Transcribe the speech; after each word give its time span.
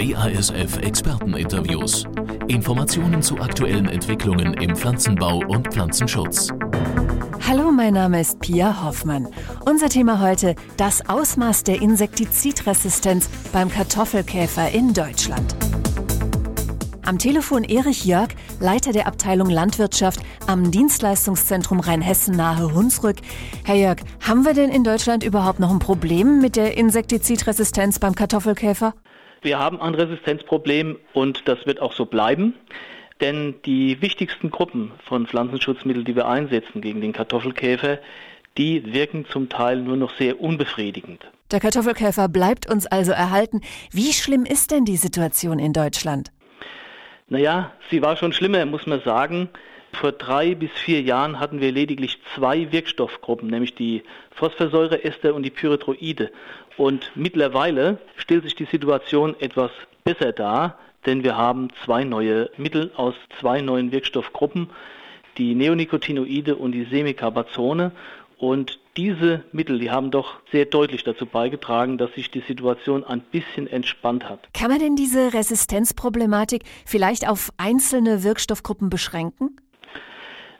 BASF 0.00 0.78
Experteninterviews. 0.78 2.04
Informationen 2.48 3.20
zu 3.20 3.38
aktuellen 3.38 3.86
Entwicklungen 3.86 4.54
im 4.54 4.74
Pflanzenbau 4.74 5.42
und 5.46 5.70
Pflanzenschutz. 5.70 6.48
Hallo, 7.46 7.70
mein 7.70 7.92
Name 7.92 8.22
ist 8.22 8.40
Pia 8.40 8.82
Hoffmann. 8.82 9.28
Unser 9.66 9.90
Thema 9.90 10.22
heute: 10.22 10.54
das 10.78 11.06
Ausmaß 11.06 11.64
der 11.64 11.82
Insektizidresistenz 11.82 13.28
beim 13.52 13.70
Kartoffelkäfer 13.70 14.70
in 14.70 14.94
Deutschland. 14.94 15.54
Am 17.04 17.18
Telefon 17.18 17.64
Erich 17.64 18.06
Jörg, 18.06 18.30
Leiter 18.58 18.92
der 18.92 19.06
Abteilung 19.06 19.50
Landwirtschaft 19.50 20.20
am 20.46 20.70
Dienstleistungszentrum 20.70 21.80
Rheinhessen 21.80 22.34
nahe 22.34 22.72
Hunsrück. 22.72 23.16
Herr 23.64 23.74
Jörg, 23.74 23.98
haben 24.20 24.46
wir 24.46 24.54
denn 24.54 24.70
in 24.70 24.82
Deutschland 24.82 25.24
überhaupt 25.24 25.60
noch 25.60 25.70
ein 25.70 25.78
Problem 25.78 26.40
mit 26.40 26.56
der 26.56 26.78
Insektizidresistenz 26.78 27.98
beim 27.98 28.14
Kartoffelkäfer? 28.14 28.94
Wir 29.42 29.58
haben 29.58 29.80
ein 29.80 29.94
Resistenzproblem 29.94 30.98
und 31.12 31.48
das 31.48 31.66
wird 31.66 31.80
auch 31.80 31.92
so 31.92 32.06
bleiben. 32.06 32.54
Denn 33.20 33.56
die 33.66 34.00
wichtigsten 34.00 34.50
Gruppen 34.50 34.92
von 35.04 35.26
Pflanzenschutzmitteln, 35.26 36.04
die 36.04 36.16
wir 36.16 36.26
einsetzen 36.26 36.80
gegen 36.80 37.00
den 37.00 37.12
Kartoffelkäfer, 37.12 37.98
die 38.56 38.92
wirken 38.92 39.26
zum 39.26 39.48
Teil 39.48 39.76
nur 39.82 39.96
noch 39.96 40.14
sehr 40.16 40.40
unbefriedigend. 40.40 41.30
Der 41.50 41.60
Kartoffelkäfer 41.60 42.28
bleibt 42.28 42.70
uns 42.70 42.86
also 42.86 43.12
erhalten. 43.12 43.60
Wie 43.90 44.12
schlimm 44.12 44.44
ist 44.44 44.70
denn 44.70 44.84
die 44.84 44.96
Situation 44.96 45.58
in 45.58 45.72
Deutschland? 45.72 46.32
Naja, 47.28 47.72
sie 47.90 48.02
war 48.02 48.16
schon 48.16 48.32
schlimmer, 48.32 48.64
muss 48.66 48.86
man 48.86 49.00
sagen. 49.02 49.48
Vor 49.92 50.12
drei 50.12 50.54
bis 50.54 50.70
vier 50.72 51.02
Jahren 51.02 51.40
hatten 51.40 51.60
wir 51.60 51.72
lediglich 51.72 52.18
zwei 52.34 52.72
Wirkstoffgruppen, 52.72 53.48
nämlich 53.48 53.74
die 53.74 54.02
Phosphorsäureester 54.30 55.34
und 55.34 55.42
die 55.42 55.50
Pyrethroide. 55.50 56.30
Und 56.76 57.10
mittlerweile 57.14 57.98
stellt 58.16 58.44
sich 58.44 58.54
die 58.54 58.64
Situation 58.64 59.36
etwas 59.40 59.70
besser 60.04 60.32
dar, 60.32 60.78
denn 61.06 61.24
wir 61.24 61.36
haben 61.36 61.68
zwei 61.84 62.04
neue 62.04 62.50
Mittel 62.56 62.92
aus 62.96 63.14
zwei 63.38 63.60
neuen 63.60 63.92
Wirkstoffgruppen, 63.92 64.70
die 65.38 65.54
Neonicotinoide 65.54 66.56
und 66.56 66.72
die 66.72 66.84
Semicarbazone. 66.84 67.92
Und 68.38 68.78
diese 68.96 69.44
Mittel, 69.52 69.78
die 69.78 69.90
haben 69.90 70.10
doch 70.10 70.40
sehr 70.50 70.64
deutlich 70.64 71.04
dazu 71.04 71.26
beigetragen, 71.26 71.98
dass 71.98 72.12
sich 72.14 72.30
die 72.30 72.40
Situation 72.40 73.04
ein 73.04 73.20
bisschen 73.20 73.66
entspannt 73.66 74.28
hat. 74.28 74.48
Kann 74.54 74.70
man 74.70 74.78
denn 74.78 74.96
diese 74.96 75.34
Resistenzproblematik 75.34 76.62
vielleicht 76.86 77.28
auf 77.28 77.50
einzelne 77.58 78.22
Wirkstoffgruppen 78.22 78.88
beschränken? 78.88 79.56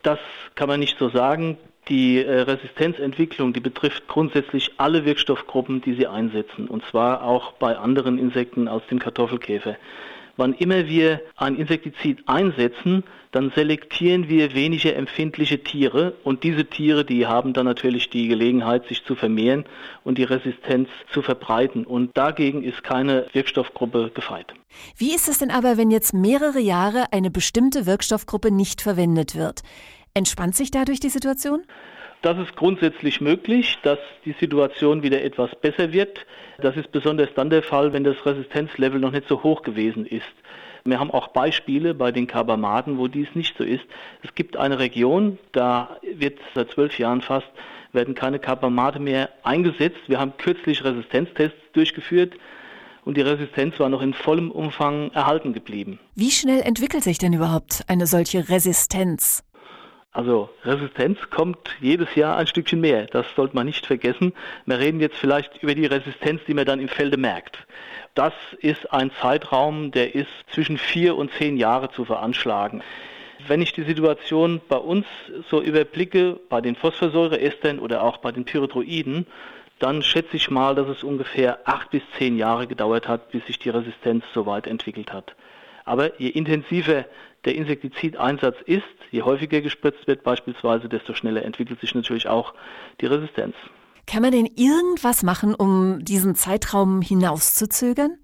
Das 0.02 0.18
kann 0.54 0.68
man 0.68 0.80
nicht 0.80 0.98
so 0.98 1.08
sagen. 1.08 1.58
Die 1.88 2.22
äh, 2.22 2.40
Resistenzentwicklung, 2.42 3.52
die 3.52 3.60
betrifft 3.60 4.06
grundsätzlich 4.06 4.72
alle 4.76 5.04
Wirkstoffgruppen, 5.04 5.80
die 5.80 5.94
sie 5.94 6.06
einsetzen, 6.06 6.68
und 6.68 6.84
zwar 6.84 7.24
auch 7.24 7.52
bei 7.52 7.76
anderen 7.76 8.18
Insekten 8.18 8.68
aus 8.68 8.82
dem 8.90 8.98
Kartoffelkäfer. 8.98 9.76
Wann 10.40 10.54
immer 10.54 10.86
wir 10.86 11.20
ein 11.36 11.54
Insektizid 11.54 12.26
einsetzen, 12.26 13.04
dann 13.30 13.52
selektieren 13.54 14.30
wir 14.30 14.54
weniger 14.54 14.96
empfindliche 14.96 15.62
Tiere 15.62 16.14
und 16.24 16.44
diese 16.44 16.64
Tiere, 16.64 17.04
die 17.04 17.26
haben 17.26 17.52
dann 17.52 17.66
natürlich 17.66 18.08
die 18.08 18.26
Gelegenheit, 18.26 18.88
sich 18.88 19.04
zu 19.04 19.16
vermehren 19.16 19.66
und 20.02 20.16
die 20.16 20.24
Resistenz 20.24 20.88
zu 21.12 21.20
verbreiten. 21.20 21.84
Und 21.84 22.16
dagegen 22.16 22.62
ist 22.62 22.82
keine 22.82 23.26
Wirkstoffgruppe 23.34 24.12
gefeit. 24.14 24.54
Wie 24.96 25.14
ist 25.14 25.28
es 25.28 25.40
denn 25.40 25.50
aber, 25.50 25.76
wenn 25.76 25.90
jetzt 25.90 26.14
mehrere 26.14 26.58
Jahre 26.58 27.12
eine 27.12 27.30
bestimmte 27.30 27.84
Wirkstoffgruppe 27.84 28.50
nicht 28.50 28.80
verwendet 28.80 29.36
wird? 29.36 29.60
Entspannt 30.14 30.56
sich 30.56 30.70
dadurch 30.70 31.00
die 31.00 31.10
Situation? 31.10 31.64
Das 32.22 32.38
ist 32.38 32.54
grundsätzlich 32.54 33.20
möglich, 33.20 33.78
dass 33.82 33.98
die 34.24 34.34
Situation 34.38 35.02
wieder 35.02 35.22
etwas 35.22 35.50
besser 35.56 35.92
wird. 35.92 36.26
Das 36.58 36.76
ist 36.76 36.92
besonders 36.92 37.30
dann 37.34 37.48
der 37.48 37.62
Fall, 37.62 37.92
wenn 37.92 38.04
das 38.04 38.24
Resistenzlevel 38.26 39.00
noch 39.00 39.12
nicht 39.12 39.26
so 39.26 39.42
hoch 39.42 39.62
gewesen 39.62 40.04
ist. 40.04 40.26
Wir 40.84 40.98
haben 40.98 41.10
auch 41.10 41.28
Beispiele 41.28 41.94
bei 41.94 42.12
den 42.12 42.26
Carbamaten, 42.26 42.98
wo 42.98 43.08
dies 43.08 43.28
nicht 43.34 43.56
so 43.56 43.64
ist. 43.64 43.84
Es 44.22 44.34
gibt 44.34 44.56
eine 44.56 44.78
Region, 44.78 45.38
da 45.52 45.98
wird 46.02 46.38
seit 46.54 46.70
zwölf 46.70 46.98
Jahren 46.98 47.22
fast 47.22 47.48
werden 47.92 48.14
keine 48.14 48.38
Carbamate 48.38 49.00
mehr 49.00 49.30
eingesetzt. 49.42 49.98
Wir 50.06 50.20
haben 50.20 50.36
kürzlich 50.36 50.84
Resistenztests 50.84 51.58
durchgeführt 51.72 52.34
und 53.04 53.16
die 53.16 53.22
Resistenz 53.22 53.78
war 53.80 53.88
noch 53.88 54.02
in 54.02 54.14
vollem 54.14 54.50
Umfang 54.50 55.10
erhalten 55.12 55.52
geblieben. 55.52 55.98
Wie 56.14 56.30
schnell 56.30 56.60
entwickelt 56.60 57.02
sich 57.02 57.18
denn 57.18 57.32
überhaupt 57.32 57.82
eine 57.88 58.06
solche 58.06 58.48
Resistenz? 58.48 59.42
Also 60.12 60.50
Resistenz 60.64 61.18
kommt 61.30 61.76
jedes 61.80 62.16
Jahr 62.16 62.36
ein 62.36 62.48
Stückchen 62.48 62.80
mehr. 62.80 63.06
Das 63.06 63.26
sollte 63.36 63.54
man 63.54 63.66
nicht 63.66 63.86
vergessen. 63.86 64.32
Wir 64.66 64.80
reden 64.80 64.98
jetzt 64.98 65.16
vielleicht 65.16 65.62
über 65.62 65.74
die 65.74 65.86
Resistenz, 65.86 66.40
die 66.48 66.54
man 66.54 66.64
dann 66.64 66.80
im 66.80 66.88
Felde 66.88 67.16
merkt. 67.16 67.58
Das 68.16 68.32
ist 68.58 68.92
ein 68.92 69.12
Zeitraum, 69.20 69.92
der 69.92 70.16
ist 70.16 70.30
zwischen 70.52 70.78
vier 70.78 71.16
und 71.16 71.30
zehn 71.34 71.56
Jahre 71.56 71.92
zu 71.92 72.04
veranschlagen. 72.04 72.82
Wenn 73.46 73.62
ich 73.62 73.72
die 73.72 73.84
Situation 73.84 74.60
bei 74.68 74.76
uns 74.76 75.06
so 75.48 75.62
überblicke, 75.62 76.40
bei 76.48 76.60
den 76.60 76.74
Phosphorsäureestern 76.74 77.78
oder 77.78 78.02
auch 78.02 78.16
bei 78.16 78.32
den 78.32 78.44
Pyrethroiden, 78.44 79.26
dann 79.78 80.02
schätze 80.02 80.36
ich 80.36 80.50
mal, 80.50 80.74
dass 80.74 80.88
es 80.88 81.04
ungefähr 81.04 81.60
acht 81.64 81.90
bis 81.90 82.02
zehn 82.18 82.36
Jahre 82.36 82.66
gedauert 82.66 83.06
hat, 83.06 83.30
bis 83.30 83.46
sich 83.46 83.60
die 83.60 83.70
Resistenz 83.70 84.24
so 84.34 84.44
weit 84.44 84.66
entwickelt 84.66 85.12
hat. 85.12 85.36
Aber 85.84 86.20
je 86.20 86.28
intensiver 86.28 87.06
der 87.44 87.54
Insektizideinsatz 87.54 88.56
ist, 88.66 88.82
je 89.10 89.22
häufiger 89.22 89.60
gespritzt 89.60 90.06
wird 90.06 90.22
beispielsweise, 90.22 90.88
desto 90.88 91.14
schneller 91.14 91.44
entwickelt 91.44 91.80
sich 91.80 91.94
natürlich 91.94 92.28
auch 92.28 92.54
die 93.00 93.06
Resistenz. 93.06 93.54
Kann 94.06 94.22
man 94.22 94.32
denn 94.32 94.48
irgendwas 94.56 95.22
machen, 95.22 95.54
um 95.54 96.04
diesen 96.04 96.34
Zeitraum 96.34 97.00
hinauszuzögern? 97.00 98.18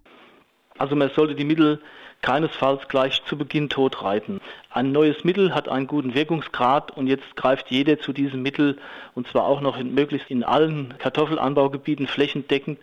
Also 0.79 0.97
man 0.97 1.11
sollte 1.15 1.35
die 1.35 1.45
Mittel 1.45 1.81
keinesfalls 2.23 2.89
gleich 2.89 3.23
zu 3.25 3.37
Beginn 3.37 3.69
totreiten. 3.69 4.41
Ein 4.71 4.93
neues 4.93 5.25
Mittel 5.25 5.55
hat 5.55 5.69
einen 5.69 5.87
guten 5.87 6.15
Wirkungsgrad 6.15 6.91
und 6.97 7.07
jetzt 7.07 7.37
greift 7.37 7.71
jeder 7.71 7.99
zu 7.99 8.13
diesem 8.13 8.43
Mittel 8.43 8.79
und 9.15 9.27
zwar 9.29 9.45
auch 9.45 9.61
noch 9.61 9.79
in, 9.79 9.95
möglichst 9.95 10.31
in 10.31 10.45
allen 10.45 10.95
Kartoffelanbaugebieten 10.99 12.07
flächendeckend. 12.07 12.79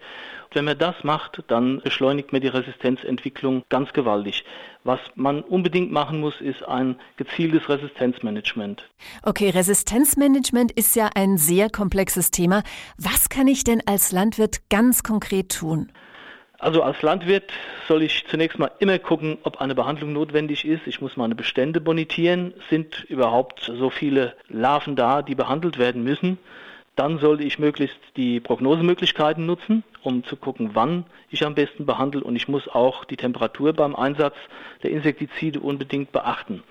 Wenn 0.54 0.66
man 0.66 0.78
das 0.78 1.04
macht, 1.04 1.44
dann 1.48 1.82
beschleunigt 1.82 2.32
man 2.32 2.42
die 2.42 2.48
Resistenzentwicklung 2.48 3.64
ganz 3.70 3.92
gewaltig. 3.92 4.46
Was 4.84 5.00
man 5.16 5.42
unbedingt 5.42 5.92
machen 5.92 6.20
muss, 6.20 6.40
ist 6.42 6.64
ein 6.64 7.00
gezieltes 7.18 7.68
Resistenzmanagement. 7.70 8.88
Okay, 9.24 9.50
Resistenzmanagement 9.50 10.72
ist 10.72 10.96
ja 10.96 11.10
ein 11.16 11.38
sehr 11.38 11.70
komplexes 11.70 12.32
Thema. 12.32 12.64
Was 12.98 13.30
kann 13.30 13.48
ich 13.48 13.64
denn 13.64 13.82
als 13.86 14.12
Landwirt 14.12 14.70
ganz 14.70 15.04
konkret 15.04 15.58
tun? 15.58 15.92
Also 16.64 16.82
als 16.82 17.02
Landwirt 17.02 17.52
soll 17.90 18.04
ich 18.04 18.26
zunächst 18.28 18.58
mal 18.58 18.72
immer 18.80 18.98
gucken, 18.98 19.38
ob 19.44 19.60
eine 19.60 19.76
Behandlung 19.76 20.14
notwendig 20.14 20.64
ist. 20.64 20.88
Ich 20.88 21.02
muss 21.02 21.18
meine 21.18 21.36
Bestände 21.36 21.82
bonitieren. 21.82 22.54
Sind 22.70 23.04
überhaupt 23.10 23.70
so 23.78 23.90
viele 23.90 24.34
Larven 24.48 24.96
da, 24.96 25.24
die 25.24 25.36
behandelt 25.36 25.78
werden 25.78 26.06
müssen? 26.06 26.38
Dann 26.96 27.18
sollte 27.20 27.44
ich 27.44 27.60
möglichst 27.60 28.00
die 28.16 28.40
Prognosemöglichkeiten 28.40 29.46
nutzen, 29.46 29.84
um 30.04 30.24
zu 30.24 30.38
gucken, 30.38 30.70
wann 30.74 31.04
ich 31.30 31.46
am 31.46 31.54
besten 31.54 31.86
behandle. 31.86 32.24
Und 32.24 32.38
ich 32.38 32.48
muss 32.48 32.70
auch 32.70 33.04
die 33.04 33.18
Temperatur 33.18 33.74
beim 33.74 33.94
Einsatz 33.94 34.36
der 34.84 34.92
Insektizide 34.92 35.60
unbedingt 35.60 36.14
beachten. 36.14 36.64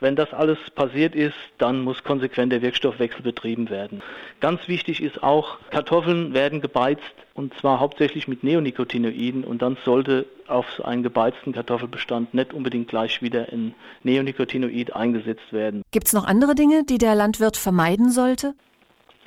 Wenn 0.00 0.16
das 0.16 0.32
alles 0.32 0.58
passiert 0.74 1.14
ist, 1.14 1.36
dann 1.58 1.82
muss 1.82 2.02
konsequent 2.02 2.52
der 2.52 2.62
Wirkstoffwechsel 2.62 3.22
betrieben 3.22 3.68
werden. 3.68 4.02
Ganz 4.40 4.66
wichtig 4.66 5.02
ist 5.02 5.22
auch, 5.22 5.58
Kartoffeln 5.70 6.32
werden 6.32 6.62
gebeizt 6.62 7.02
und 7.34 7.52
zwar 7.58 7.80
hauptsächlich 7.80 8.26
mit 8.26 8.42
Neonicotinoiden 8.42 9.44
und 9.44 9.60
dann 9.60 9.76
sollte 9.84 10.24
auf 10.46 10.82
einen 10.84 11.02
gebeizten 11.02 11.52
Kartoffelbestand 11.52 12.32
nicht 12.32 12.54
unbedingt 12.54 12.88
gleich 12.88 13.20
wieder 13.20 13.48
ein 13.52 13.74
Neonicotinoid 14.02 14.96
eingesetzt 14.96 15.52
werden. 15.52 15.82
Gibt 15.90 16.06
es 16.06 16.14
noch 16.14 16.24
andere 16.24 16.54
Dinge, 16.54 16.84
die 16.84 16.98
der 16.98 17.14
Landwirt 17.14 17.58
vermeiden 17.58 18.10
sollte? 18.10 18.54